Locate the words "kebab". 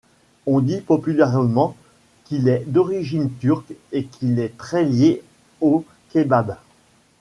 6.09-6.57